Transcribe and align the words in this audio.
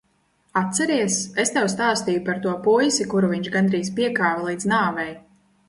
Atceries, 0.61 1.17
es 1.43 1.51
tev 1.57 1.67
stāstīju 1.73 2.23
par 2.31 2.41
to 2.47 2.55
puisi, 2.69 3.07
kuru 3.13 3.31
viņš 3.37 3.53
gandrīz 3.59 3.95
piekāva 4.01 4.51
līdz 4.51 4.69
nāvei? 4.77 5.09